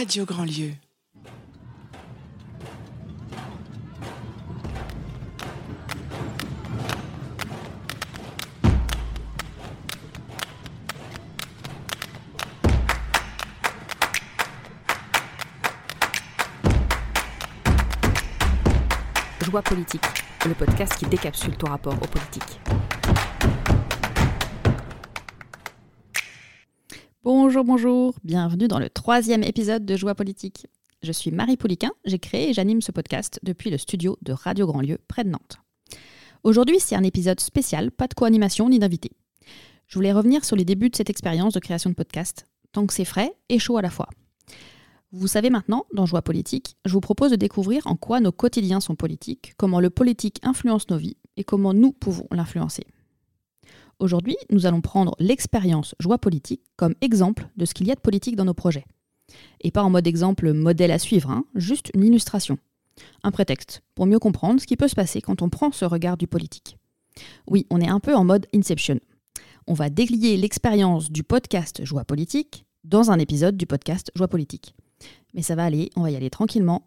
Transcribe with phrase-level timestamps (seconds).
[0.00, 0.72] Radio Grand Lieu.
[19.42, 20.00] Joie politique,
[20.46, 22.58] le podcast qui décapsule ton rapport aux politiques.
[27.32, 30.66] Bonjour, bonjour, bienvenue dans le troisième épisode de Joie politique.
[31.00, 34.66] Je suis Marie Pouliquin, j'ai créé et j'anime ce podcast depuis le studio de Radio
[34.66, 35.58] Grand Lieu près de Nantes.
[36.42, 39.12] Aujourd'hui, c'est un épisode spécial, pas de co-animation ni d'invité.
[39.86, 42.92] Je voulais revenir sur les débuts de cette expérience de création de podcast, tant que
[42.92, 44.08] c'est frais et chaud à la fois.
[45.12, 48.80] Vous savez maintenant, dans Joie politique, je vous propose de découvrir en quoi nos quotidiens
[48.80, 52.88] sont politiques, comment le politique influence nos vies et comment nous pouvons l'influencer.
[54.00, 58.00] Aujourd'hui, nous allons prendre l'expérience Joie politique comme exemple de ce qu'il y a de
[58.00, 58.84] politique dans nos projets.
[59.60, 62.58] Et pas en mode exemple modèle à suivre, hein, juste une illustration.
[63.22, 66.16] Un prétexte pour mieux comprendre ce qui peut se passer quand on prend ce regard
[66.16, 66.78] du politique.
[67.46, 68.98] Oui, on est un peu en mode Inception.
[69.66, 74.74] On va déglier l'expérience du podcast Joie politique dans un épisode du podcast Joie politique
[75.34, 76.84] mais ça va aller, on va y aller tranquillement.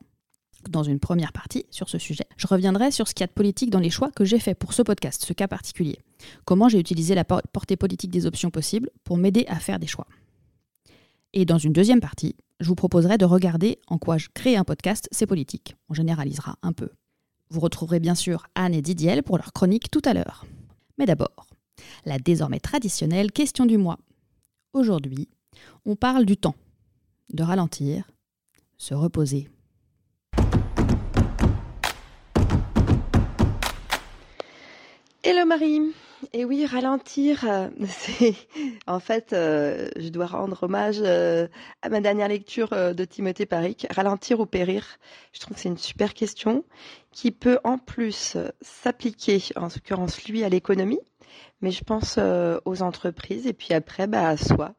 [0.70, 3.34] Dans une première partie sur ce sujet, je reviendrai sur ce qu'il y a de
[3.34, 6.00] politique dans les choix que j'ai faits pour ce podcast, ce cas particulier.
[6.46, 10.08] Comment j'ai utilisé la portée politique des options possibles pour m'aider à faire des choix.
[11.34, 14.64] Et dans une deuxième partie, je vous proposerai de regarder en quoi je crée un
[14.64, 15.76] podcast, c'est politique.
[15.90, 16.90] On généralisera un peu.
[17.50, 20.46] Vous retrouverez bien sûr Anne et Didier pour leur chronique tout à l'heure.
[20.98, 21.48] Mais d'abord,
[22.06, 23.98] la désormais traditionnelle question du mois.
[24.74, 25.28] Aujourd'hui,
[25.86, 26.56] on parle du temps,
[27.34, 28.10] de ralentir,
[28.78, 29.50] se reposer.
[35.54, 35.94] Marie
[36.32, 38.34] et oui, ralentir, euh, c'est
[38.88, 41.48] en fait, euh, je dois rendre hommage euh,
[41.84, 44.98] à ma dernière lecture de Timothée Paric, ralentir ou périr.
[45.32, 46.66] Je trouve que c'est une super question
[47.12, 51.02] qui peut en plus s'appliquer, en l'occurrence lui, à l'économie,
[51.62, 52.18] mais je pense
[52.66, 54.74] aux entreprises et puis après, bah, à soi.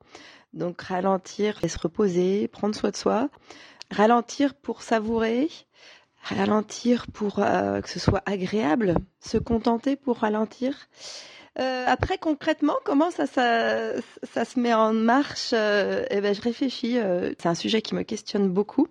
[0.54, 3.28] Donc ralentir et se reposer, prendre soin de soi,
[3.92, 5.48] ralentir pour savourer,
[6.24, 10.74] ralentir pour euh, que ce soit agréable, se contenter pour ralentir.
[11.60, 16.98] Euh, après concrètement, comment ça, ça, se met en marche euh, Eh ben, je réfléchis.
[17.38, 18.88] c'est un sujet qui me questionne beaucoup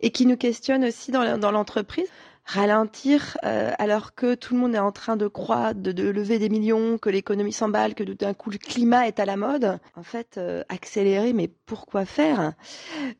[0.00, 2.06] et qui nous questionne aussi dans l'entreprise
[2.48, 6.48] ralentir euh, alors que tout le monde est en train de croître, de, lever des
[6.48, 9.78] millions, que l'économie s'emballe, que d'un coup le climat est à la mode.
[9.96, 12.54] En fait, euh, accélérer, mais pourquoi faire?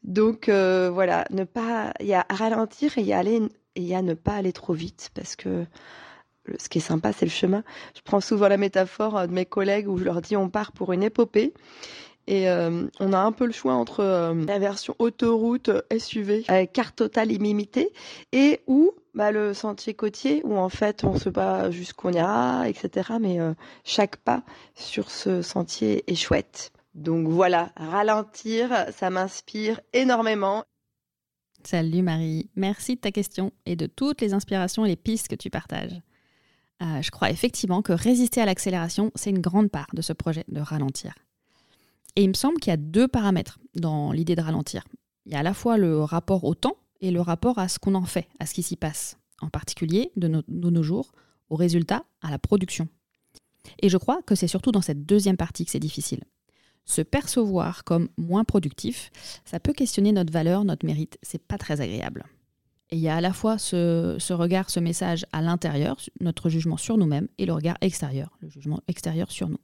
[0.02, 3.36] Donc euh, voilà, ne pas, il y a ralentir et y aller,
[3.74, 5.66] et il y a ne pas aller trop vite parce que
[6.58, 7.62] ce qui est sympa, c'est le chemin.
[7.94, 10.94] Je prends souvent la métaphore de mes collègues où je leur dis on part pour
[10.94, 11.52] une épopée.
[12.30, 12.46] Et
[13.00, 14.04] on a un peu le choix entre
[14.46, 16.44] la version autoroute SUV,
[16.74, 17.90] carte totale illimitée,
[18.32, 22.68] et où bah, le sentier côtier où en fait on se bat jusqu'où on ira,
[22.68, 23.14] etc.
[23.20, 23.52] Mais euh,
[23.82, 24.44] chaque pas
[24.76, 26.70] sur ce sentier est chouette.
[26.94, 30.62] Donc voilà, ralentir, ça m'inspire énormément.
[31.64, 35.34] Salut Marie, merci de ta question et de toutes les inspirations et les pistes que
[35.34, 36.00] tu partages.
[36.80, 40.44] Euh, je crois effectivement que résister à l'accélération, c'est une grande part de ce projet
[40.46, 41.14] de ralentir.
[42.16, 44.84] Et il me semble qu'il y a deux paramètres dans l'idée de ralentir.
[45.26, 47.78] Il y a à la fois le rapport au temps, et le rapport à ce
[47.78, 51.12] qu'on en fait, à ce qui s'y passe, en particulier de nos, jours,
[51.48, 52.88] aux résultats, à la production.
[53.80, 56.24] Et je crois que c'est surtout dans cette deuxième partie que c'est difficile.
[56.84, 59.10] Se percevoir comme moins productif,
[59.44, 62.24] ça peut questionner notre valeur, notre mérite, c'est pas très agréable.
[62.90, 66.48] Et il y a à la fois ce, ce regard, ce message à l'intérieur, notre
[66.48, 69.60] jugement sur nous-mêmes, et le regard extérieur, le jugement extérieur sur nous.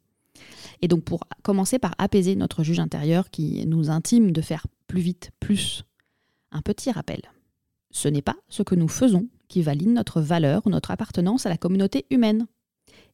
[0.82, 5.00] Et donc pour commencer par apaiser notre juge intérieur qui nous intime de faire plus
[5.00, 5.84] vite, plus,
[6.50, 7.22] un petit rappel.
[7.90, 11.48] Ce n'est pas ce que nous faisons qui valide notre valeur ou notre appartenance à
[11.48, 12.46] la communauté humaine.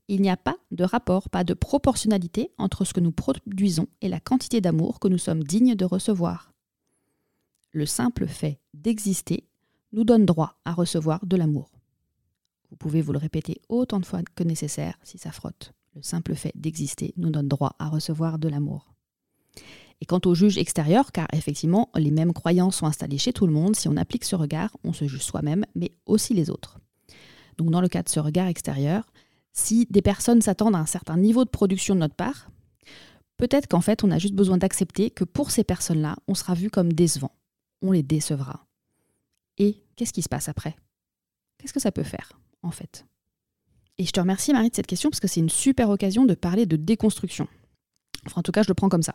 [0.09, 4.09] Il n'y a pas de rapport, pas de proportionnalité entre ce que nous produisons et
[4.09, 6.53] la quantité d'amour que nous sommes dignes de recevoir.
[7.73, 9.45] Le simple fait d'exister
[9.93, 11.71] nous donne droit à recevoir de l'amour.
[12.71, 15.73] Vous pouvez vous le répéter autant de fois que nécessaire si ça frotte.
[15.95, 18.95] Le simple fait d'exister nous donne droit à recevoir de l'amour.
[20.01, 23.53] Et quant au juge extérieur, car effectivement, les mêmes croyances sont installées chez tout le
[23.53, 26.79] monde, si on applique ce regard, on se juge soi-même, mais aussi les autres.
[27.59, 29.05] Donc dans le cas de ce regard extérieur,
[29.53, 32.51] si des personnes s'attendent à un certain niveau de production de notre part,
[33.37, 36.71] peut-être qu'en fait, on a juste besoin d'accepter que pour ces personnes-là, on sera vu
[36.71, 37.33] comme décevant.
[37.83, 38.67] On les décevra.
[39.59, 40.77] Et qu'est-ce qui se passe après?
[41.59, 43.05] Qu'est-ce que ça peut faire, en fait?
[44.01, 46.33] Et je te remercie, Marie, de cette question, parce que c'est une super occasion de
[46.33, 47.47] parler de déconstruction.
[48.25, 49.15] Enfin, en tout cas, je le prends comme ça.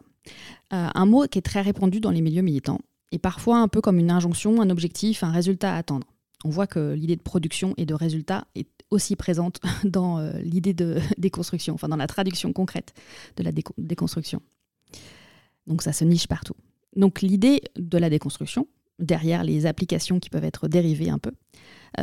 [0.73, 2.77] Euh, un mot qui est très répandu dans les milieux militants,
[3.11, 6.05] et parfois un peu comme une injonction, un objectif, un résultat à attendre.
[6.43, 10.75] On voit que l'idée de production et de résultat est aussi présente dans euh, l'idée
[10.75, 12.93] de déconstruction, enfin dans la traduction concrète
[13.37, 14.39] de la déconstruction.
[15.65, 16.53] Donc ça se niche partout.
[16.95, 18.67] Donc l'idée de la déconstruction,
[18.99, 21.31] derrière les applications qui peuvent être dérivées un peu,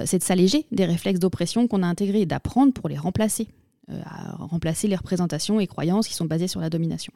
[0.05, 3.49] c'est de s'alléger des réflexes d'oppression qu'on a intégrés et d'apprendre pour les remplacer,
[3.91, 7.13] euh, à remplacer les représentations et croyances qui sont basées sur la domination.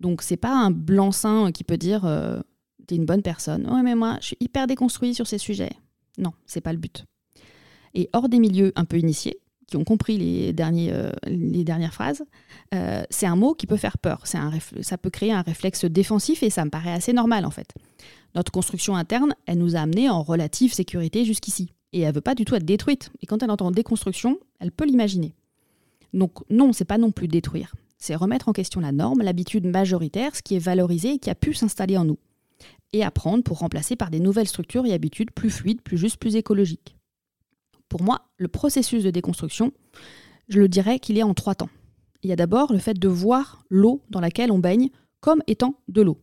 [0.00, 2.40] Donc c'est pas un blanc-seing qui peut dire euh,
[2.86, 3.68] t'es une bonne personne.
[3.70, 5.72] Ouais mais moi je suis hyper déconstruit sur ces sujets.
[6.16, 7.04] Non, c'est pas le but.
[7.94, 12.24] Et hors des milieux un peu initiés, qui ont compris les, dernières phrases,
[13.10, 14.26] c'est un mot qui peut faire peur.
[14.26, 17.74] Ça peut créer un réflexe défensif et ça me paraît assez normal en fait.
[18.34, 21.72] Notre construction interne, elle nous a amenés en relative sécurité jusqu'ici.
[21.92, 23.10] Et elle veut pas du tout être détruite.
[23.22, 25.34] Et quand elle entend déconstruction, elle peut l'imaginer.
[26.12, 27.74] Donc non, c'est pas non plus détruire.
[27.98, 31.34] C'est remettre en question la norme, l'habitude majoritaire, ce qui est valorisé et qui a
[31.34, 32.18] pu s'installer en nous.
[32.92, 36.36] Et apprendre pour remplacer par des nouvelles structures et habitudes plus fluides, plus justes, plus
[36.36, 36.96] écologiques.
[37.88, 39.72] Pour moi, le processus de déconstruction,
[40.48, 41.70] je le dirais qu'il est en trois temps.
[42.22, 44.90] Il y a d'abord le fait de voir l'eau dans laquelle on baigne
[45.20, 46.18] comme étant de l'eau.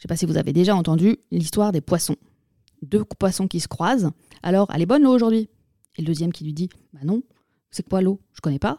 [0.00, 2.16] Je ne sais pas si vous avez déjà entendu l'histoire des poissons.
[2.80, 4.12] Deux poissons qui se croisent.
[4.42, 5.50] Alors, elle est bonne l'eau aujourd'hui?
[5.96, 7.22] Et le deuxième qui lui dit Bah non,
[7.70, 8.18] c'est quoi l'eau?
[8.32, 8.78] Je connais pas.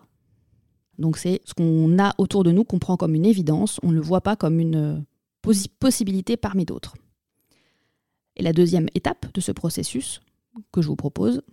[0.98, 3.96] Donc c'est ce qu'on a autour de nous qu'on prend comme une évidence, on ne
[3.96, 5.06] le voit pas comme une
[5.80, 6.96] possibilité parmi d'autres.
[8.36, 10.22] Et la deuxième étape de ce processus
[10.72, 11.44] que je vous propose,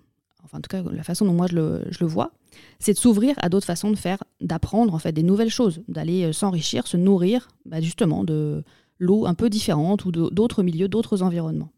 [0.44, 2.32] enfin en tout cas la façon dont moi je le, vois,
[2.79, 6.25] c'est de s'ouvrir à d'autres façons de faire, d'apprendre en fait des nouvelles choses, d'aller
[6.25, 8.65] euh, s'enrichir, se nourrir bah, justement de,
[8.98, 11.70] l'eau un peu différente ou d'autres milieux, d'autres environnements.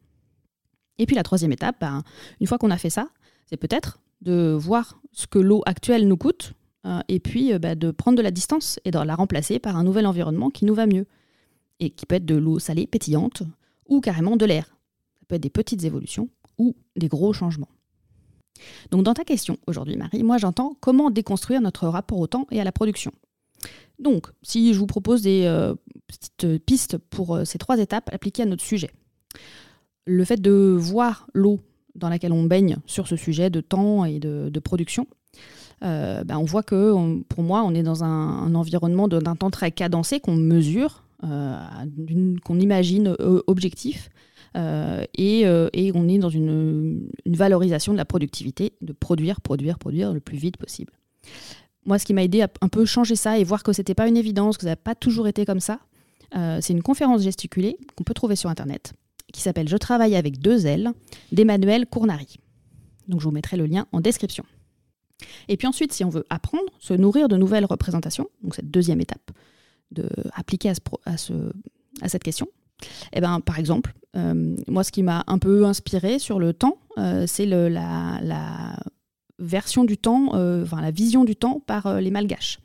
[0.99, 2.03] Et puis la troisième étape, ben,
[2.41, 3.09] une fois qu'on a fait ça,
[3.47, 6.53] c'est peut-être de voir ce que l'eau actuelle nous coûte
[6.87, 9.77] euh, et puis euh, ben, de prendre de la distance et de la remplacer par
[9.77, 11.07] un nouvel environnement qui nous va mieux
[11.79, 13.43] et qui peut être de l'eau salée, pétillante
[13.89, 14.67] ou carrément de l'air.
[15.21, 16.29] Ça peut être des petites évolutions
[16.59, 17.71] ou des gros changements.
[18.91, 22.61] Donc dans ta question aujourd'hui Marie, moi j'entends comment déconstruire notre rapport au temps et
[22.61, 23.13] à la production.
[24.01, 25.75] Donc, si je vous propose des euh,
[26.07, 28.91] petites pistes pour euh, ces trois étapes appliquées à notre sujet.
[30.07, 31.61] Le fait de voir l'eau
[31.95, 35.07] dans laquelle on baigne sur ce sujet de temps et de, production,
[35.85, 39.71] euh, ben, on voit que pour moi, on est dans un, environnement d'un temps très
[39.71, 43.15] cadencé qu'on mesure, qu'on imagine
[43.47, 44.09] objectif.
[44.55, 45.45] Et,
[45.95, 50.39] on est dans une, une, valorisation de la productivité, de produire, produire, produire le plus
[50.39, 50.93] vite possible
[51.87, 54.09] moi, ce qui m'a aidé à un peu changer ça et voir que c'était pas
[54.09, 55.81] une évidence, que ça n'a pas toujours été comme ça,
[56.37, 58.93] euh, c'est une conférence gesticulée qu'on peut trouver sur Internet,
[59.33, 60.93] qui s'appelle Je travaille avec deux ailes
[61.33, 62.37] d'Emmanuel Cournari.
[63.09, 64.45] Donc je vous mettrai le lien en description.
[65.49, 69.01] Et puis ensuite, si on veut apprendre, se nourrir de nouvelles représentations, donc cette deuxième
[69.01, 69.31] étape,
[69.91, 70.71] de appliquer
[71.05, 71.33] à, ce,
[72.01, 72.47] à, cette question,
[73.13, 76.79] eh ben, par exemple, euh, moi, ce qui m'a un peu inspiré sur le temps,
[76.99, 78.77] euh, c'est la,
[79.41, 82.61] version du temps, euh, enfin la vision du temps par euh, les malgaches.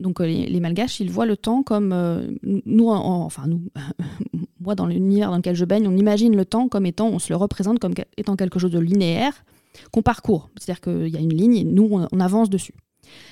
[0.00, 1.94] Donc euh, les, malgaches, ils voient le temps comme
[2.42, 3.62] nous, enfin nous,
[4.60, 7.32] moi dans l'univers dans lequel je baigne, on imagine le temps comme étant, on se
[7.32, 9.44] le représente comme étant quelque chose de linéaire
[9.92, 10.50] qu'on parcourt.
[10.58, 12.74] C'est-à-dire qu'il y a une ligne et nous, on, avance dessus.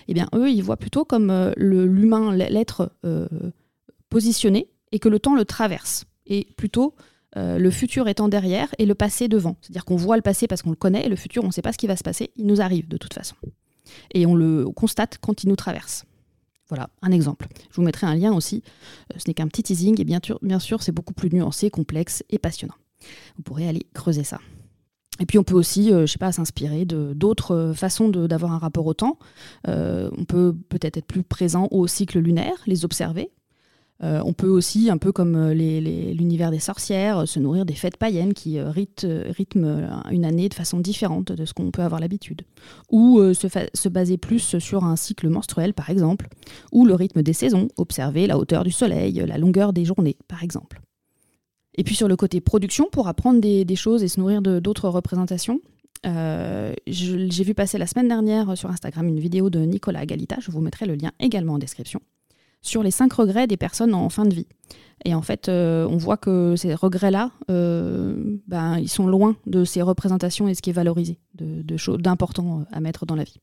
[0.09, 2.93] Eh bien, eux, ils voient plutôt comme l'humain, l'être
[4.09, 6.05] positionné et que le temps le traverse.
[6.27, 6.95] Et plutôt
[7.37, 9.57] euh, le futur étant derrière et le passé devant.
[9.61, 11.63] C'est-à-dire qu'on voit le passé parce qu'on le connaît, et le futur, on ne sait
[11.63, 13.35] pas ce qui va se passer, il nous arrive de toute façon.
[14.13, 16.05] Et on le constate quand il nous traverse.
[16.69, 17.47] Voilà, un exemple.
[17.71, 18.63] Je vous mettrai un lien aussi.
[19.13, 22.39] Euh, ce n'est qu'un petit teasing, et bien sûr, c'est beaucoup plus nuancé, complexe et
[22.39, 22.75] passionnant.
[23.37, 24.39] Vous pourrez aller creuser ça.
[25.21, 28.59] Et puis on peut aussi, euh, je sais pas, s'inspirer de d'autres façons d'avoir un
[28.59, 29.19] rapport au temps.
[29.67, 33.31] on peut peut-être être plus présent au cycle lunaire, les observer,
[34.03, 37.75] euh, on peut aussi, un peu comme euh, l'univers des sorcières, euh, se nourrir des
[37.75, 42.43] fêtes païennes qui rythment une année de façon différente de ce qu'on peut avoir l'habitude.
[42.91, 46.29] Ou se, baser plus sur un cycle menstruel, par exemple,
[46.73, 50.43] ou le rythme des saisons, observer la hauteur du soleil, la longueur des journées, par
[50.43, 50.81] exemple.
[51.77, 54.89] Et puis sur le côté production, pour apprendre des, des choses et se nourrir d'autres
[54.89, 55.61] représentations,
[56.05, 60.61] j'ai vu passer la semaine dernière sur Instagram une vidéo de Nicolas Galita, je vous
[60.61, 62.01] mettrai le lien également en description
[62.65, 64.47] sur les cinq regrets des personnes en fin de vie.
[65.05, 69.65] Et en fait, euh, on voit que ces regrets-là, euh, ben, ils sont loin de
[69.65, 73.39] ces représentations et ce qui est valorisé, de, choses d'important à mettre dans la vie.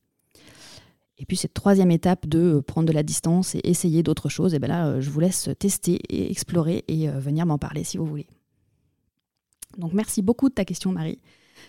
[1.18, 4.58] Et puis cette troisième étape de prendre de la distance et essayer d'autres choses, et
[4.58, 8.06] ben là, je vous laisse tester et explorer et euh, venir m'en parler si vous
[8.06, 8.26] voulez.
[9.78, 11.20] Donc merci beaucoup de ta question, Marie.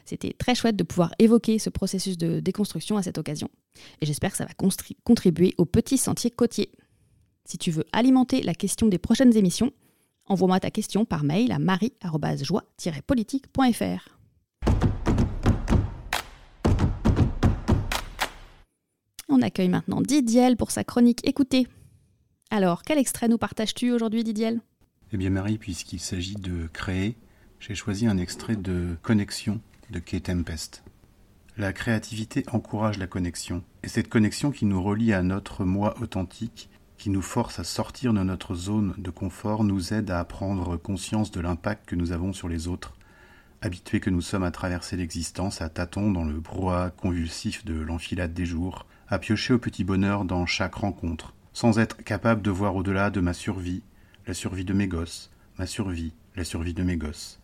[0.06, 3.50] C'était très chouette de pouvoir évoquer ce processus de déconstruction à cette occasion.
[4.02, 4.54] Et j'espère que ça va
[5.04, 6.72] contribuer au petit sentier côtier.
[7.46, 9.72] Si tu veux alimenter la question des prochaines émissions,
[10.26, 14.18] Envoie-moi ta question par mail à marie-joie-politique.fr.
[19.28, 21.68] On accueille maintenant Didiel pour sa chronique Écoutez.
[22.50, 24.62] Alors, quel extrait nous partages-tu aujourd'hui, Didiel?
[25.12, 27.18] Eh bien, Marie, puisqu'il s'agit de créer,
[27.60, 29.60] j'ai choisi un extrait de Connexion
[29.90, 30.86] de Kate Tempest.
[31.58, 36.70] La créativité encourage la connexion, et cette connexion qui nous relie à notre moi authentique,
[36.98, 41.32] qui nous force à sortir de notre zone de confort, nous aide à prendre conscience
[41.32, 42.94] de l'impact que nous avons sur les autres.
[43.62, 48.34] Habitués que nous sommes à traverser l'existence à tâtons dans le brouhaha convulsif de l'enfilade
[48.34, 52.76] des jours, à piocher au petit bonheur dans chaque rencontre, sans être capable de voir
[52.76, 53.84] au-delà de ma survie,
[54.28, 57.40] la survie de mes gosses, ma survie, la survie de mes gosses.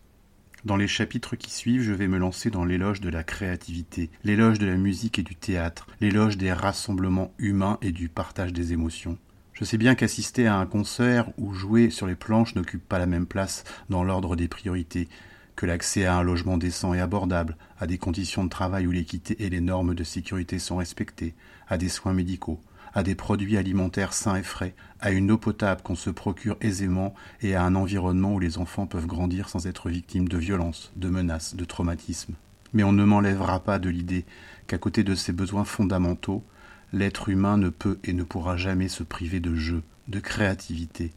[0.64, 4.58] Dans les chapitres qui suivent, je vais me lancer dans l'éloge de la créativité, l'éloge
[4.58, 9.16] de la musique et du théâtre, l'éloge des rassemblements humains et du partage des émotions.
[9.60, 13.04] Je sais bien qu'assister à un concert ou jouer sur les planches n'occupe pas la
[13.04, 15.06] même place dans l'ordre des priorités,
[15.54, 19.36] que l'accès à un logement décent et abordable, à des conditions de travail où l'équité
[19.44, 21.34] et les normes de sécurité sont respectées,
[21.68, 22.58] à des soins médicaux,
[22.94, 27.14] à des produits alimentaires sains et frais, à une eau potable qu'on se procure aisément
[27.42, 31.10] et à un environnement où les enfants peuvent grandir sans être victimes de violences, de
[31.10, 32.32] menaces, de traumatismes.
[32.72, 34.24] Mais on ne m'enlèvera pas de l'idée
[34.68, 36.44] qu'à côté de ces besoins fondamentaux,
[36.92, 41.12] l'être humain ne peut et ne pourra jamais se priver de jeu, de créativité,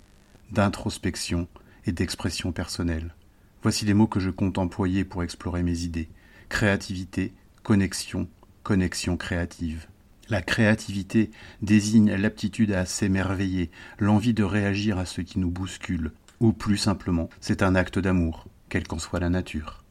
[0.52, 1.48] d'introspection
[1.86, 3.14] et d'expression personnelle.
[3.62, 6.10] Voici les mots que je compte employer pour explorer mes idées.
[6.50, 8.28] Créativité, connexion,
[8.62, 9.88] connexion créative.
[10.30, 16.54] La créativité désigne l'aptitude à s'émerveiller, l'envie de réagir à ce qui nous bouscule, ou
[16.54, 19.83] plus simplement, c'est un acte d'amour, quelle qu'en soit la nature.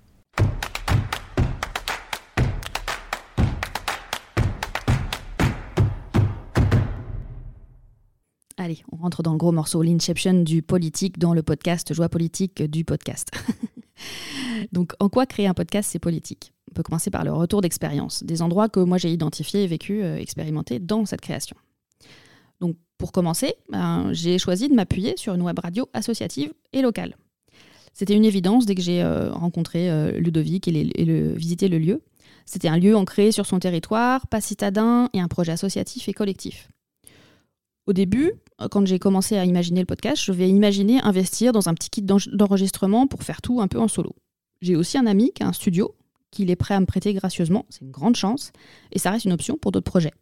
[8.62, 12.62] Allez, on rentre dans le gros morceau, l'inception du politique dans le podcast Joie politique
[12.62, 13.32] du podcast.
[14.72, 16.52] Donc, en quoi créer un podcast, c'est politique?
[16.70, 20.14] On peut commencer par le retour d'expérience, des endroits que moi j'ai identifiés, vécus, euh,
[20.14, 21.56] expérimentés dans cette création.
[22.60, 27.16] Donc, pour commencer, ben, j'ai choisi de m'appuyer sur une web radio associative et locale.
[27.94, 32.00] C'était une évidence dès que j'ai euh, rencontré euh, Ludovic et, visité le lieu.
[32.46, 36.68] C'était un lieu ancré sur son territoire, pas citadin et un projet associatif et collectif.
[37.86, 38.32] Au début,
[38.70, 42.02] quand j'ai commencé à imaginer le podcast, je vais imaginer investir dans un petit kit
[42.02, 44.14] d'enregistrement pour faire tout un peu en solo.
[44.60, 45.96] J'ai aussi un ami qui a un studio,
[46.30, 48.52] qu'il est prêt à me prêter gracieusement, c'est une grande chance,
[48.92, 50.12] et ça reste une option pour d'autres projets.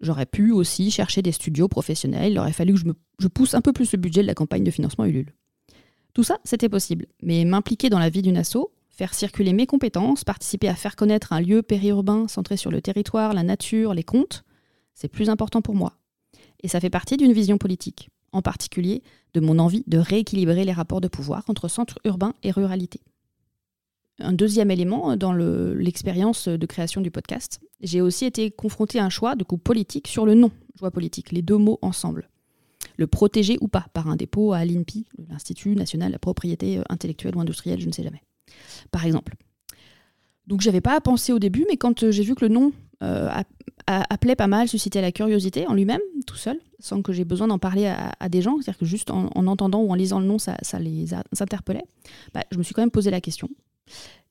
[0.00, 2.84] J'aurais pu aussi chercher des studios professionnels, il aurait fallu que je,
[3.20, 5.32] je pousse un peu plus le budget de la campagne de financement Ulule.
[6.12, 10.24] Tout ça, c'était possible, mais m'impliquer dans la vie d'une asso, faire circuler mes compétences,
[10.24, 14.44] participer à faire connaître un lieu périurbain centré sur le territoire, la nature, les contes,
[14.94, 15.94] c'est plus important pour moi.
[16.62, 19.02] Et ça fait partie d'une vision politique, en particulier
[19.34, 23.00] de mon envie de rééquilibrer les rapports de pouvoir entre centre urbain et ruralité.
[24.18, 29.10] Un deuxième élément dans l'expérience de création du podcast, j'ai aussi été confrontée à un
[29.10, 32.30] choix de coup politique sur le nom, choix politique, les deux mots ensemble.
[32.96, 37.36] Le protéger ou pas par un dépôt à l'INPI, l'Institut national de la propriété intellectuelle
[37.36, 38.22] ou industrielle, je ne sais jamais.
[38.90, 39.34] Par exemple.
[40.46, 42.70] Donc j'avais pas à penser au début, mais quand j'ai vu que le nom euh,
[43.86, 47.58] appelait pas mal, suscitait la curiosité en lui-même, tout seul, sans que j'ai besoin d'en
[47.58, 50.56] parler à, des gens, c'est-à-dire que juste en, entendant ou en lisant le nom, ça,
[50.80, 51.84] les interpellait,
[52.34, 53.48] bah, je me suis quand même posé la question.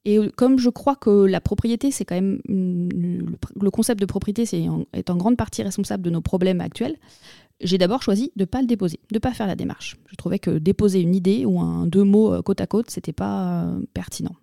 [0.08, 2.40] Et comme je crois que la propriété, c'est quand même.
[2.48, 6.98] Le concept de propriété est en, est en grande partie responsable de nos problèmes actuels,
[7.62, 9.96] j'ai d'abord choisi de ne pas le déposer, de ne pas faire la démarche.
[10.08, 13.14] Je trouvais que déposer une idée ou un deux mots euh, côte à côte, c'était
[13.14, 14.36] pas euh, pertinent.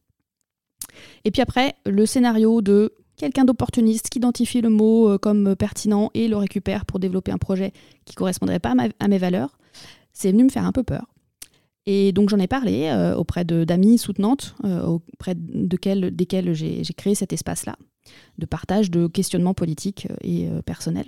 [1.24, 6.10] Et puis après, le scénario de quelqu'un d'opportuniste qui identifie le mot euh, comme pertinent
[6.12, 7.72] et le récupère pour développer un projet
[8.04, 9.58] qui correspondrait pas à, mes valeurs,
[10.12, 11.06] c'est venu me faire un peu peur.
[11.86, 17.14] Et donc j'en ai parlé euh, auprès d'amis soutenantes, euh, auprès de desquelles j'ai créé
[17.14, 17.76] cet espace-là,
[18.38, 21.04] de partage, de questionnement politique et personnel.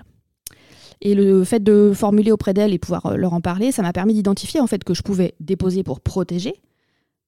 [1.01, 4.15] Et le fait de formuler auprès d'elles et pouvoir leur en parler, ça m'a permis
[4.15, 6.55] d'identifier en fait que je pouvais déposer pour protéger,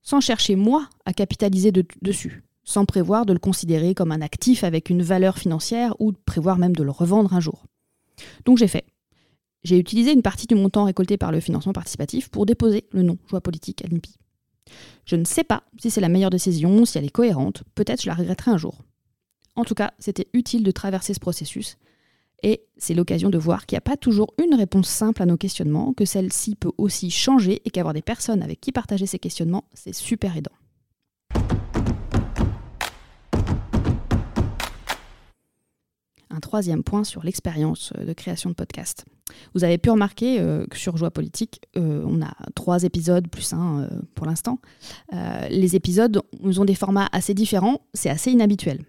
[0.02, 4.90] sans chercher moi à capitaliser dessus sans prévoir de le considérer comme un actif avec
[4.90, 7.64] une valeur financière ou prévoir même de le revendre un jour.
[8.44, 8.84] Donc j'ai fait.
[9.62, 13.16] J'ai utilisé une partie du montant récolté par le financement participatif pour déposer le nom
[13.28, 14.16] Joie politique à l'INPI.
[15.06, 18.08] Je ne sais pas si c'est la meilleure décision, si elle est cohérente, peut-être je
[18.08, 18.82] la regretterai un jour.
[19.54, 21.78] En tout cas, c'était utile de traverser ce processus,
[22.42, 25.36] et c'est l'occasion de voir qu'il n'y a pas toujours une réponse simple à nos
[25.36, 29.64] questionnements, que celle-ci peut aussi changer et qu'avoir des personnes avec qui partager ces questionnements,
[29.72, 30.52] c'est super aidant.
[36.36, 39.04] Un troisième point sur l'expérience de création de podcast.
[39.54, 40.38] Vous avez pu remarquer
[40.70, 44.60] que sur Joie Politique, on a trois épisodes plus un pour l'instant.
[45.12, 48.84] les épisodes ont des formats assez différents, c'est assez inhabituel.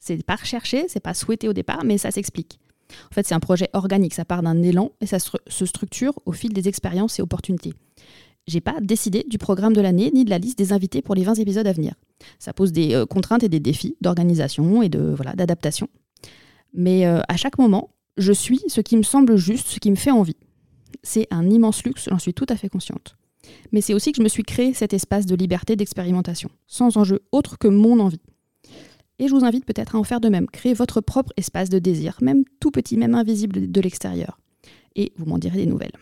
[0.00, 2.58] C'est pas recherché, c'est pas souhaité au départ, mais ça s'explique.
[3.10, 6.32] En fait, c'est un projet organique, ça part d'un élan et ça se structure au
[6.32, 7.74] fil des expériences et opportunités.
[8.46, 11.22] J'ai pas décidé du programme de l'année ni de la liste des invités pour les
[11.22, 11.94] 20 épisodes à venir.
[12.38, 15.88] Ça pose des euh, contraintes et des défis d'organisation et de voilà d'adaptation.
[16.72, 19.96] Mais euh, à chaque moment, je suis ce qui me semble juste, ce qui me
[19.96, 20.36] fait envie.
[21.02, 23.16] C'est un immense luxe, j'en suis tout à fait consciente.
[23.72, 27.20] Mais c'est aussi que je me suis créé cet espace de liberté d'expérimentation, sans enjeu
[27.32, 28.20] autre que mon envie.
[29.18, 30.46] Et je vous invite peut-être à en faire de même.
[30.48, 34.38] Créer votre propre espace de désir, même tout petit, même invisible de l'extérieur.
[34.94, 35.92] Et vous m'en direz des nouvelles.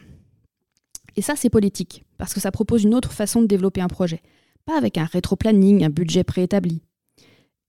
[1.17, 4.21] Et ça, c'est politique, parce que ça propose une autre façon de développer un projet.
[4.67, 6.83] Pas avec un rétro-planning, un budget préétabli.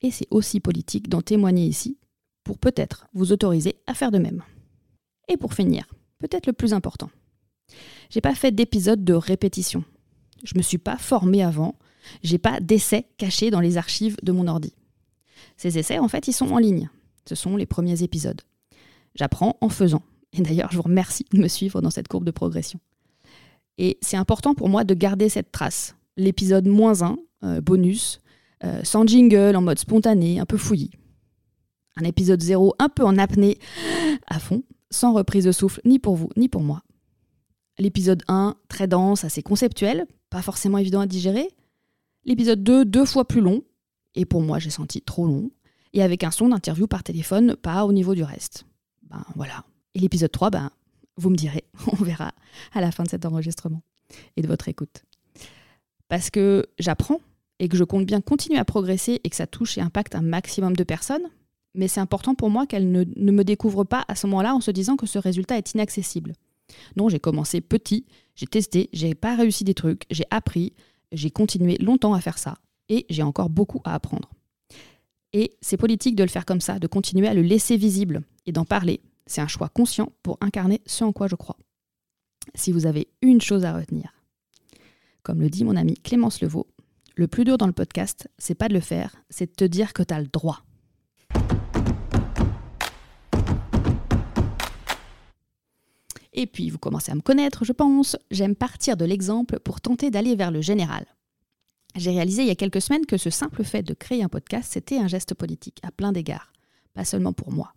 [0.01, 1.98] Et c'est aussi politique d'en témoigner ici,
[2.48, 4.42] pour peut-être vous autoriser à faire de même.
[5.27, 5.86] Et pour finir,
[6.18, 7.10] peut-être le plus important.
[8.10, 9.84] J'ai pas fait d'épisode de répétition.
[10.46, 11.75] Je me suis pas formé avant.
[12.24, 14.74] J'ai pas d'essais cachés dans les archives de mon ordi.
[15.58, 16.89] Ces essais, en fait, ils sont en ligne.
[17.27, 18.42] Ce sont les premiers épisodes.
[19.13, 20.04] J'apprends en faisant.
[20.32, 22.80] Et d'ailleurs, je vous remercie de me suivre dans cette courbe de progression.
[23.77, 25.98] Et c'est important pour moi de garder cette trace.
[26.16, 28.22] L'épisode moins 1, euh, bonus,
[28.63, 30.92] euh, sans jingle, en mode spontané, un peu fouillis.
[32.00, 33.58] Un épisode 0 un peu en apnée,
[34.27, 36.84] à fond, sans reprise de souffle, ni pour vous, ni pour moi.
[37.80, 41.50] L'épisode 1, très dense, assez conceptuel, pas forcément évident à digérer.
[42.24, 43.63] L'épisode 2, deux fois plus long,
[44.13, 45.50] et pour moi, j'ai senti trop long.
[45.94, 48.66] Et avec un son d'interview par téléphone, pas au niveau du reste.
[49.10, 49.63] Ben voilà.
[49.96, 50.70] Et l'épisode 3, ben,
[51.16, 52.32] vous me direz, on verra
[52.74, 53.82] à la fin de cet enregistrement
[54.36, 55.04] et de votre écoute.
[56.10, 57.22] Parce que j'apprends
[57.60, 60.22] et que je compte bien continuer à progresser et que ça touche et impacte un
[60.22, 61.30] maximum de personnes,
[61.77, 64.72] mais c'est important pour moi qu'elles ne, me découvrent pas à ce moment-là en se
[64.72, 66.34] disant que ce résultat est inaccessible.
[66.98, 68.05] Non, j'ai commencé petit,
[68.36, 70.74] j'ai testé, j'ai pas réussi des trucs, j'ai appris,
[71.12, 72.55] j'ai continué longtemps à faire ça
[72.90, 74.29] et j'ai encore beaucoup à apprendre.
[75.33, 78.51] Et c'est politique de le faire comme ça, de continuer à le laisser visible et
[78.51, 79.01] d'en parler.
[79.27, 81.57] C'est un choix conscient pour incarner ce en quoi je crois.
[82.55, 84.13] Si vous avez une chose à retenir,
[85.22, 86.68] comme le dit mon ami Clémence Levaux,
[87.16, 89.94] le plus dur dans le podcast, c'est pas de le faire, c'est de te dire
[89.94, 90.63] que tu as le droit.
[96.37, 100.11] Et puis, vous commencez à me connaître, je pense, j'aime partir de l'exemple pour tenter
[100.11, 101.03] d'aller vers le général.
[101.95, 104.69] J'ai réalisé il y a quelques semaines que ce simple fait de créer un podcast,
[104.71, 106.53] c'était un geste politique, à plein d'égards,
[106.93, 107.73] pas seulement pour moi.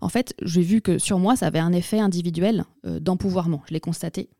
[0.00, 3.74] En fait, j'ai vu que sur moi, ça avait un effet individuel euh, d'empouvoirment, je
[3.74, 4.30] l'ai constaté.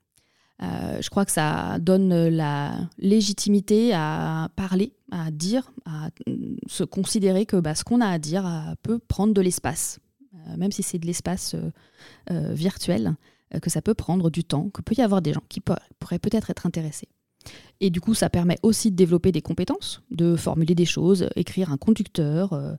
[0.62, 6.10] Euh, je crois que ça donne la légitimité à parler, à dire, à
[6.68, 9.98] se considérer que bah, ce qu'on a à dire euh, peut prendre de l'espace,
[10.56, 11.56] même si c'est de l'espace
[12.30, 13.16] virtuel,
[13.62, 16.50] que ça peut prendre du temps, que peut y avoir des gens qui pourraient peut-être
[16.50, 17.08] être intéressés.
[17.80, 21.70] Et du coup, ça permet aussi de développer des compétences, de formuler des choses, écrire
[21.70, 22.74] un conducteur, euh,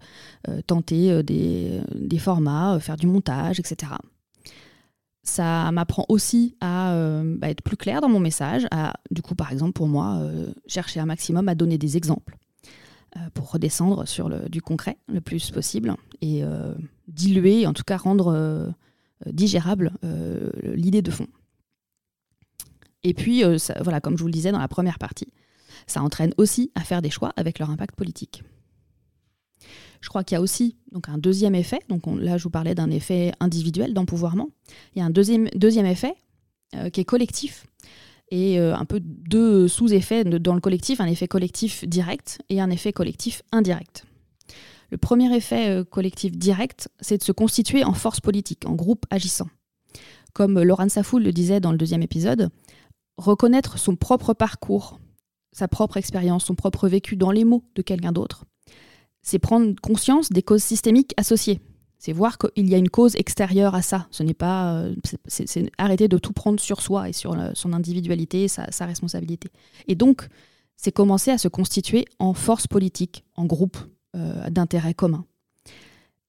[0.49, 3.93] euh, tenter euh, des, formats, faire du montage, etc.
[5.23, 6.93] Ça m'apprend aussi à
[7.37, 10.21] bah, être plus clair dans mon message, à, du coup, par exemple, pour moi,
[10.67, 12.37] chercher un maximum à donner des exemples
[13.33, 16.43] pour redescendre sur le, du concret le plus possible et
[17.07, 18.73] diluer, en tout cas rendre
[19.25, 19.91] digérable
[20.63, 21.27] l'idée de fond.
[23.07, 25.31] Et puis, euh, voilà, comme je vous le disais dans la première partie,
[25.85, 28.43] ça entraîne aussi à faire des choix avec leur impact politique.
[30.01, 31.79] Je crois qu'il y a aussi donc, un deuxième effet.
[31.87, 34.47] Donc là, je vous parlais d'un effet individuel d'empouvoirment.
[34.93, 35.47] Il y a un deuxième,
[35.85, 36.15] effet
[36.75, 37.65] euh, qui est collectif
[38.29, 42.69] et euh, un peu deux sous-effets dans le collectif, un effet collectif direct et un
[42.69, 44.05] effet collectif indirect.
[44.89, 49.47] Le premier effet collectif direct, c'est de se constituer en force politique, en groupe agissant.
[50.33, 52.49] Comme Laurent Safoul le disait dans le deuxième épisode,
[53.17, 54.99] reconnaître son propre parcours,
[55.51, 58.45] sa propre expérience, son propre vécu dans les mots de quelqu'un d'autre.
[59.23, 61.59] C'est prendre conscience des causes systémiques associées.
[61.99, 64.07] C'est voir qu'il y a une cause extérieure à ça.
[64.11, 68.47] Ce n'est pas, euh, c'est arrêter de tout prendre sur soi et sur son individualité,
[68.47, 69.49] sa, sa responsabilité.
[69.87, 70.27] Et donc,
[70.77, 73.77] c'est commencer à se constituer en force politique, en groupe
[74.15, 75.25] euh, d'intérêt commun.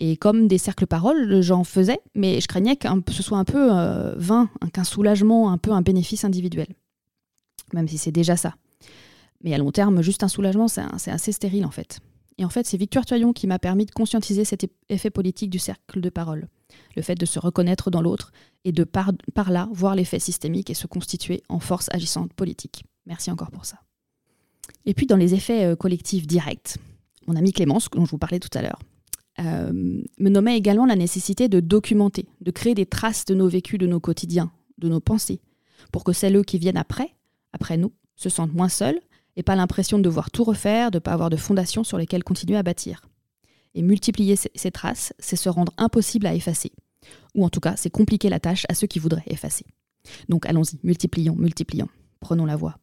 [0.01, 3.69] Et comme des cercles paroles, j'en faisais, mais je craignais que ce soit un peu
[3.73, 6.69] euh, vain, qu'un soulagement, un peu un bénéfice individuel.
[7.73, 8.55] Même si c'est déjà ça.
[9.45, 12.01] Mais à long terme, juste un soulagement, c'est assez stérile en fait.
[12.39, 15.59] Et en fait, c'est Victoire Toyon qui m'a permis de conscientiser cet effet politique du
[15.59, 16.49] cercle de parole.
[16.97, 18.33] Le fait de se reconnaître dans l'autre
[18.65, 19.13] et de par,
[19.51, 22.85] là voir l'effet systémique et se constituer en force agissante politique.
[23.07, 23.81] Merci encore pour ça.
[24.87, 26.77] Et puis dans les effets euh, collectifs directs,
[27.27, 28.79] mon ami Clémence, dont je vous parlais tout à l'heure,
[29.41, 33.79] euh, me nommait également la nécessité de documenter, de créer des traces de nos vécus,
[33.79, 35.41] de nos quotidiens, de nos pensées,
[35.93, 37.15] pour que celles qui viennent après,
[37.53, 39.01] après nous, se sentent moins seules
[39.39, 42.25] et pas l'impression de devoir tout refaire, de ne pas avoir de fondation sur lesquelles
[42.25, 43.03] continuer à bâtir.
[43.75, 46.73] Et multiplier ces traces, c'est se rendre impossible à effacer.
[47.37, 49.65] Ou en tout cas, c'est compliquer la tâche à ceux qui voudraient effacer.
[50.29, 52.79] Donc allons-y, multiplions, multiplions, prenons la voie.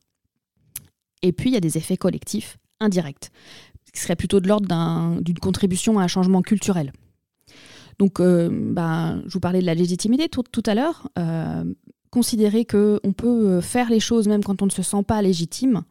[1.24, 3.32] Et puis, il y a des effets collectifs indirects,
[3.94, 6.94] qui seraient plutôt de l'ordre d'une contribution à un changement culturel.
[8.00, 11.10] Donc, euh, ben, je vous parlais de la légitimité tout, à l'heure.
[11.20, 11.66] Euh,
[12.12, 15.84] considérer qu'on peut faire les choses même quand on ne se sent pas légitime,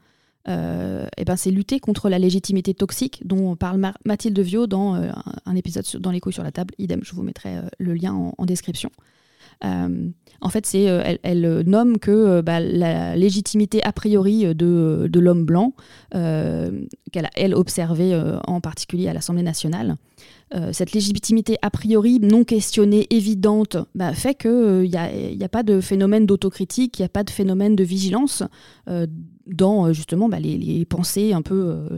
[0.48, 5.57] euh, et ben c'est lutter contre la légitimité toxique dont parle Mathilde Viau dans un
[5.57, 6.74] épisode dans les couilles sur la table.
[6.78, 8.90] Idem, je vous mettrai le lien en description.
[9.64, 10.09] Euh,
[10.40, 15.20] en fait, c'est, euh, elle, nomme que euh, bah, la légitimité a priori de, de
[15.20, 15.72] l'homme blanc,
[16.12, 19.96] qu'elle a, elle, observé en particulier à l'Assemblée nationale,
[20.72, 25.09] cette légitimité a priori non questionnée, évidente, bah, fait qu'il n'y a,
[25.44, 28.44] a, pas de phénomène d'autocritique, il n'y a pas de phénomène de vigilance
[29.46, 31.88] dans justement bah, les, pensées un peu,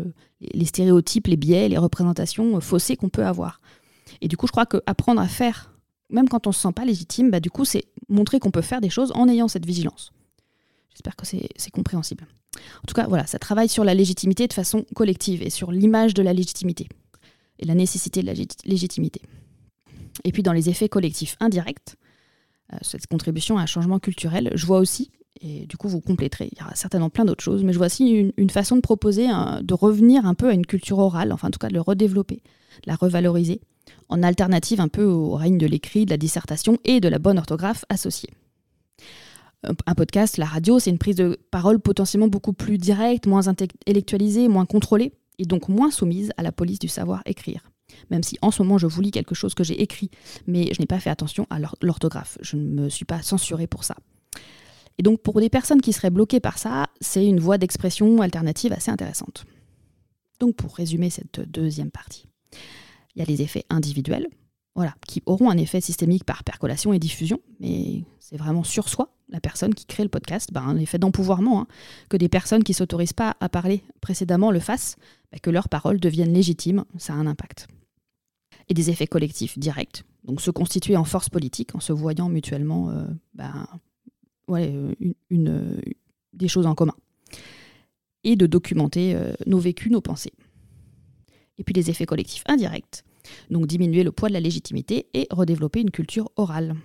[0.40, 3.60] les stéréotypes, les biais, les représentations faussées qu'on peut avoir.
[4.20, 5.76] Et du coup, je crois qu'apprendre à faire
[6.10, 8.62] même quand on ne se sent pas légitime, bah, du coup, c'est montrer qu'on peut
[8.62, 10.12] faire des choses en ayant cette vigilance.
[10.90, 12.26] J'espère que c'est compréhensible.
[12.82, 16.14] En tout cas, voilà, ça travaille sur la légitimité de façon collective et sur l'image
[16.14, 16.88] de la légitimité
[17.58, 19.20] et la nécessité de la légitimité.
[20.24, 21.96] Et puis dans les effets collectifs indirects,
[22.72, 26.48] euh, cette contribution à un changement culturel, je vois aussi, et du coup vous compléterez,
[26.52, 29.26] il y aura certainement plein d'autres choses, mais je vois aussi une, façon de proposer,
[29.62, 32.36] de revenir un peu à une culture orale, enfin en tout cas de le redévelopper,
[32.36, 33.60] de la revaloriser,
[34.08, 37.38] en alternative un peu au règne de l'écrit, de la dissertation et de la bonne
[37.38, 38.30] orthographe associée.
[39.86, 44.48] Un podcast, la radio, c'est une prise de parole potentiellement beaucoup plus directe, moins intellectualisée,
[44.48, 47.70] moins contrôlée, et donc moins soumise à la police du savoir écrire.
[48.10, 50.10] Même si en ce moment je vous lis quelque chose que j'ai écrit,
[50.46, 52.38] mais je n'ai pas fait attention à l'orthographe.
[52.42, 53.96] Je ne me suis pas censurée pour ça.
[54.98, 58.72] Et donc pour des personnes qui seraient bloquées par ça, c'est une voie d'expression alternative
[58.72, 59.44] assez intéressante.
[60.40, 62.26] Donc pour résumer cette deuxième partie.
[63.14, 64.28] Il y a les effets individuels,
[64.74, 69.10] voilà, qui auront un effet systémique par percolation et diffusion, mais c'est vraiment sur soi,
[69.28, 71.66] la personne qui crée le podcast, ben, un effet d'empouvoirment, hein,
[72.08, 74.96] que des personnes qui ne s'autorisent pas à parler précédemment le fassent,
[75.32, 77.68] ben, que leurs paroles deviennent légitimes, ça a un impact.
[78.68, 82.90] Et des effets collectifs directs, donc se constituer en force politique en se voyant mutuellement
[82.90, 83.66] euh, ben,
[84.50, 84.94] euh,
[85.30, 85.80] une,
[86.32, 86.94] des choses en commun.
[88.24, 90.32] Et de documenter euh, nos vécus, nos pensées
[91.58, 93.02] et puis les effets collectifs indirects,
[93.50, 96.76] donc diminuer le poids de la légitimité et redévelopper une culture orale.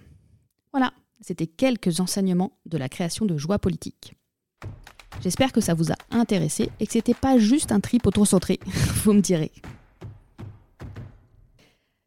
[0.72, 4.16] Voilà, c'était quelques enseignements de la création de joie politique.
[5.22, 8.60] J'espère que ça vous a intéressé et que c'était pas juste un trip autocentré,
[9.04, 9.52] vous me direz.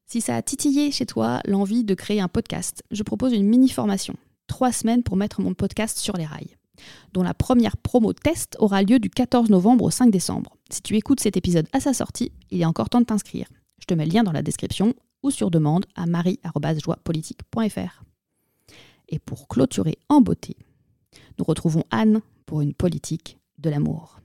[0.07, 3.69] Si ça a titillé chez toi l'envie de créer un podcast, je propose une mini
[3.69, 4.17] formation,
[4.55, 6.55] trois semaines pour mettre mon podcast sur les rails
[7.13, 10.57] dont la première promo test aura lieu du 14 novembre au 5 décembre.
[10.71, 13.49] Si tu écoutes cet épisode à sa sortie, il est encore temps de t'inscrire.
[13.81, 18.05] Je te mets le lien dans la description ou sur demande à marie.joiepolitique.fr.
[19.09, 20.57] Et pour clôturer en beauté,
[21.37, 24.21] nous retrouvons Anne pour une politique de l'amour.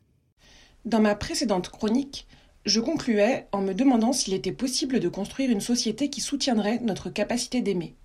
[0.85, 2.27] Dans ma précédente chronique,
[2.65, 7.09] je concluais en me demandant s'il était possible de construire une société qui soutiendrait notre
[7.09, 7.95] capacité d'aimer.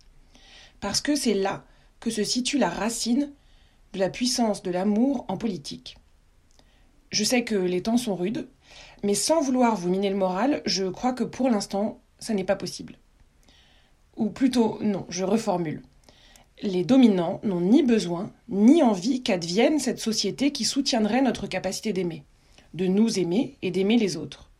[0.80, 1.66] Parce que c'est là
[2.04, 3.32] que se situe la racine
[3.94, 5.96] de la puissance de l'amour en politique.
[7.08, 8.46] Je sais que les temps sont rudes,
[9.02, 12.56] mais sans vouloir vous miner le moral, je crois que pour l'instant, ça n'est pas
[12.56, 12.98] possible.
[14.18, 15.82] Ou plutôt, non, je reformule.
[16.60, 22.22] Les dominants n'ont ni besoin, ni envie qu'advienne cette société qui soutiendrait notre capacité d'aimer,
[22.74, 24.50] de nous aimer et d'aimer les autres.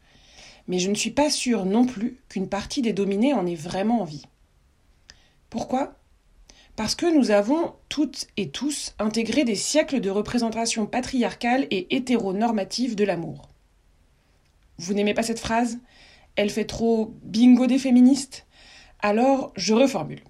[0.67, 4.01] Mais je ne suis pas sûre non plus qu'une partie des dominés en ait vraiment
[4.01, 4.25] envie.
[5.51, 5.99] Pourquoi?
[6.77, 12.97] Parce que nous avons toutes et tous intégré des siècles de représentation patriarcale et hétéronormative
[12.97, 13.49] de l'amour.
[14.79, 15.79] Vous n'aimez pas cette phrase?
[16.37, 18.47] Elle fait trop bingo des féministes?
[19.01, 20.25] Alors, je reformule.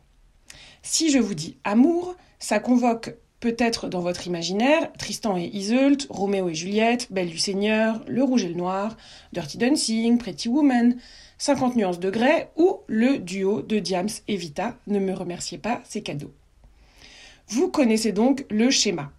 [0.83, 6.49] Si je vous dis amour, ça convoque peut-être dans votre imaginaire Tristan et Iseult, Roméo
[6.49, 8.97] et Juliette, Belle du Seigneur, Le Rouge et le Noir,
[9.33, 10.97] Dirty Dancing, Pretty Woman,
[11.45, 14.79] 50 nuances de grès ou le duo de Diams et Vita.
[14.87, 16.33] Ne me remerciez pas, c'est cadeau.
[17.49, 19.13] Vous connaissez donc le schéma.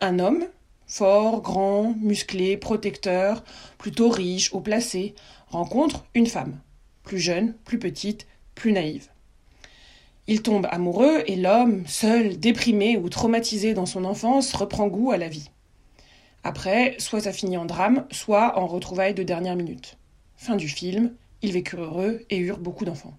[0.00, 0.46] Un homme,
[0.86, 3.42] fort, grand, musclé, protecteur,
[3.76, 5.16] plutôt riche, haut placé,
[5.48, 6.60] rencontre une femme,
[7.02, 9.08] plus jeune, plus petite, plus naïve.
[10.28, 15.16] Il tombe amoureux et l'homme, seul, déprimé ou traumatisé dans son enfance, reprend goût à
[15.16, 15.50] la vie.
[16.44, 19.98] Après, soit ça finit en drame, soit en retrouvailles de dernière minute.
[20.36, 23.16] Fin du film, ils vécurent heureux et eurent beaucoup d'enfants.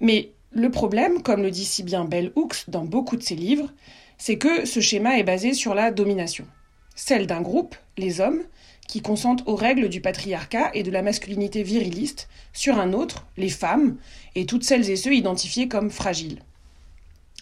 [0.00, 3.72] Mais le problème, comme le dit si bien Bell Hooks dans beaucoup de ses livres,
[4.18, 6.46] c'est que ce schéma est basé sur la domination.
[6.94, 8.42] Celle d'un groupe, les hommes,
[8.88, 13.48] qui consentent aux règles du patriarcat et de la masculinité viriliste, sur un autre, les
[13.48, 13.96] femmes,
[14.34, 16.42] et toutes celles et ceux identifiés comme fragiles.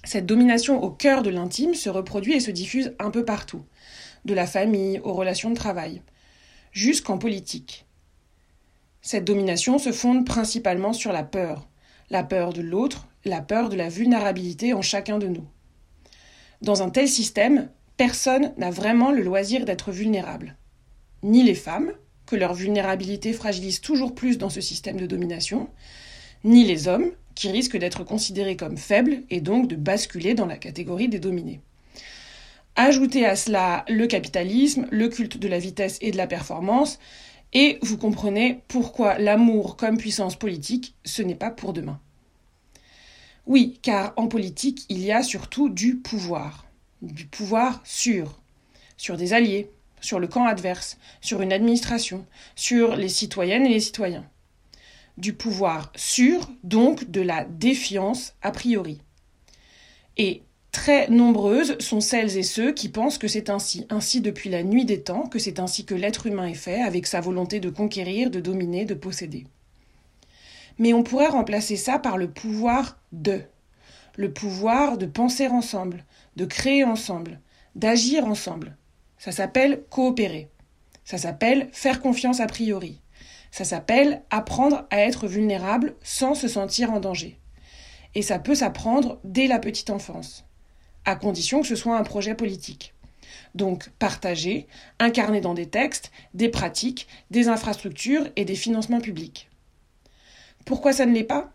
[0.04, 3.62] Cette domination au cœur de l'intime se reproduit et se diffuse un peu partout,
[4.24, 6.02] de la famille aux relations de travail,
[6.72, 7.86] jusqu'en politique.
[9.06, 11.68] Cette domination se fonde principalement sur la peur,
[12.08, 15.46] la peur de l'autre, la peur de la vulnérabilité en chacun de nous.
[16.62, 20.56] Dans un tel système, personne n'a vraiment le loisir d'être vulnérable.
[21.22, 21.92] Ni les femmes,
[22.24, 25.68] que leur vulnérabilité fragilise toujours plus dans ce système de domination,
[26.42, 30.56] ni les hommes, qui risquent d'être considérés comme faibles et donc de basculer dans la
[30.56, 31.60] catégorie des dominés.
[32.74, 36.98] Ajoutez à cela le capitalisme, le culte de la vitesse et de la performance,
[37.54, 42.00] et vous comprenez pourquoi l'amour comme puissance politique, ce n'est pas pour demain.
[43.46, 46.66] Oui, car en politique, il y a surtout du pouvoir.
[47.02, 48.40] Du pouvoir sûr.
[48.96, 53.80] Sur des alliés, sur le camp adverse, sur une administration, sur les citoyennes et les
[53.80, 54.24] citoyens.
[55.16, 59.00] Du pouvoir sûr, donc de la défiance a priori.
[60.16, 60.42] Et
[60.74, 64.84] Très nombreuses sont celles et ceux qui pensent que c'est ainsi, ainsi depuis la nuit
[64.84, 68.28] des temps, que c'est ainsi que l'être humain est fait, avec sa volonté de conquérir,
[68.28, 69.46] de dominer, de posséder.
[70.78, 73.42] Mais on pourrait remplacer ça par le pouvoir de,
[74.16, 77.40] le pouvoir de penser ensemble, de créer ensemble,
[77.76, 78.76] d'agir ensemble.
[79.16, 80.50] Ça s'appelle coopérer.
[81.04, 83.00] Ça s'appelle faire confiance a priori.
[83.52, 87.38] Ça s'appelle apprendre à être vulnérable sans se sentir en danger.
[88.16, 90.44] Et ça peut s'apprendre dès la petite enfance
[91.04, 92.94] à condition que ce soit un projet politique.
[93.54, 94.66] Donc partagé,
[94.98, 99.48] incarné dans des textes, des pratiques, des infrastructures et des financements publics.
[100.64, 101.52] Pourquoi ça ne l'est pas?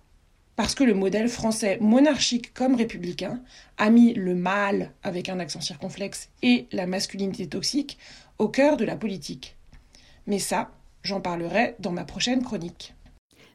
[0.55, 3.41] Parce que le modèle français monarchique comme républicain
[3.77, 7.97] a mis le mal, avec un accent circonflexe, et la masculinité toxique
[8.37, 9.55] au cœur de la politique.
[10.27, 12.93] Mais ça, j'en parlerai dans ma prochaine chronique.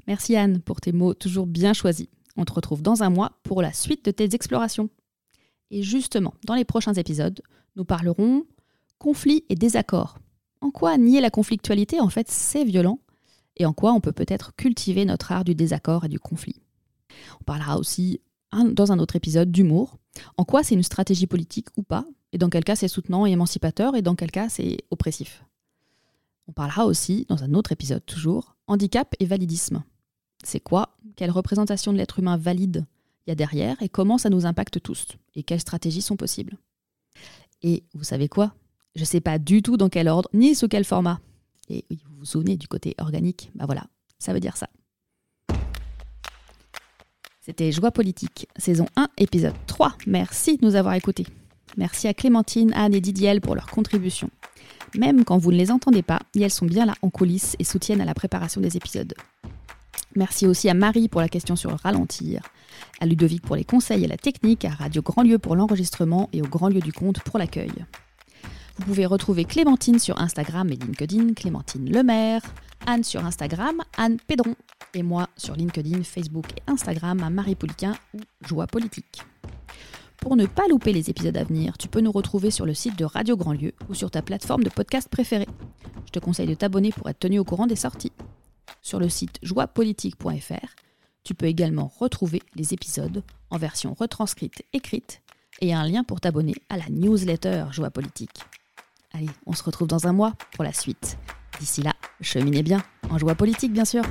[0.06, 2.08] Merci Anne pour tes mots toujours bien choisis.
[2.36, 4.88] On te retrouve dans un mois pour la suite de tes explorations.
[5.74, 7.42] Et justement, dans les prochains épisodes,
[7.74, 8.44] nous parlerons
[8.98, 10.20] conflit et désaccord.
[10.60, 13.00] En quoi nier la conflictualité, en fait, c'est violent,
[13.56, 16.62] et en quoi on peut peut-être cultiver notre art du désaccord et du conflit?
[17.40, 18.20] On parlera aussi,
[18.52, 19.98] dans un autre épisode, d'humour.
[20.36, 23.32] En quoi c'est une stratégie politique ou pas, et dans quel cas c'est soutenant et
[23.32, 25.44] émancipateur, et dans quel cas c'est oppressif?
[26.46, 29.82] On parlera aussi, dans un autre épisode toujours, handicap et validisme.
[30.44, 30.96] C'est quoi?
[31.16, 32.86] Quelle représentation de l'être humain valide?
[33.26, 36.58] Il y a derrière et comment ça nous impacte tous et quelles stratégies sont possibles.
[37.62, 38.54] Et vous savez quoi?
[38.94, 41.20] Je ne sais pas du tout dans quel ordre ni sous quel format.
[41.68, 43.50] Et oui, vous vous souvenez du côté organique?
[43.54, 43.86] Bah voilà,
[44.18, 44.68] ça veut dire ça.
[47.40, 49.96] C'était Joie politique, saison 1, épisode 3.
[50.06, 51.26] Merci de nous avoir écoutés.
[51.76, 54.30] Merci à Clémentine, Anne et Didiel pour leur contribution.
[54.96, 58.00] Même quand vous ne les entendez pas, elles sont bien là en coulisses et soutiennent
[58.00, 59.14] à la préparation des épisodes.
[60.16, 62.42] Merci aussi à Marie pour la question sur le ralentir,
[63.00, 66.40] à Ludovic pour les conseils et la technique, à Radio Grand Lieu pour l'enregistrement et
[66.40, 67.72] au Grand Lieu du Compte pour l'accueil.
[68.76, 72.42] Vous pouvez retrouver Clémentine sur Instagram et LinkedIn, Clémentine Lemaire,
[72.86, 74.54] Anne sur Instagram, Anne Pédron,
[74.94, 79.22] et moi sur LinkedIn, Facebook et Instagram à Marie Poliquin ou Joie Politique.
[80.18, 82.96] Pour ne pas louper les épisodes à venir, tu peux nous retrouver sur le site
[82.98, 85.48] de Radio Grand Lieu ou sur ta plateforme de podcast préférée.
[86.06, 88.12] Je te conseille de t'abonner pour être tenu au courant des sorties.
[88.82, 90.74] Sur le site joiepolitique.fr,
[91.22, 95.22] tu peux également retrouver les épisodes en version retranscrite écrite
[95.60, 98.40] et un lien pour t'abonner à la newsletter Joie Politique.
[99.12, 101.18] Allez, on se retrouve dans un mois pour la suite.
[101.60, 104.02] D'ici là, cheminez bien, en joie politique bien sûr.